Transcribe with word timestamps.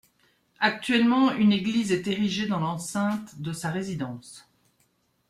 Actuellement, 0.59 1.31
une 1.31 1.51
église 1.51 1.91
est 1.91 2.07
érigée 2.07 2.47
dans 2.47 2.59
l'enceinte 2.59 3.39
de 3.39 3.53
sa 3.53 3.69
résidence. 3.69 4.49